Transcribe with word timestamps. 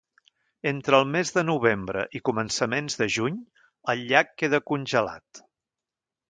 Entre 0.69 0.95
el 0.99 1.03
mes 1.15 1.31
de 1.35 1.43
novembre 1.49 2.05
i 2.19 2.21
començaments 2.29 2.97
de 3.03 3.09
juny 3.17 3.37
el 3.95 4.03
llac 4.13 4.33
queda 4.43 4.63
congelat. 4.73 5.45